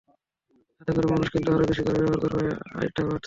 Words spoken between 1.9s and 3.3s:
ব্যবহার করবে আয়টা বাড়ছে।